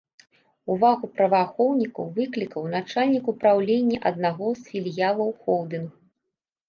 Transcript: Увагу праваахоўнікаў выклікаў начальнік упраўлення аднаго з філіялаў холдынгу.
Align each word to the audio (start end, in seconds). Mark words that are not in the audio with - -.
Увагу 0.75 1.09
праваахоўнікаў 1.17 2.05
выклікаў 2.15 2.63
начальнік 2.75 3.29
упраўлення 3.35 3.97
аднаго 4.11 4.47
з 4.63 4.67
філіялаў 4.75 5.29
холдынгу. 5.45 5.97